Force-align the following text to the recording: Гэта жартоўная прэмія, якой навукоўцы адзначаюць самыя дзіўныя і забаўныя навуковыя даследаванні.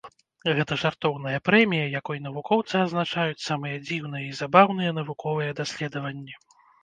Гэта 0.59 0.73
жартоўная 0.83 1.39
прэмія, 1.49 1.89
якой 1.99 2.21
навукоўцы 2.27 2.75
адзначаюць 2.85 3.45
самыя 3.49 3.75
дзіўныя 3.85 4.23
і 4.31 4.33
забаўныя 4.41 4.95
навуковыя 5.01 5.57
даследаванні. 5.63 6.35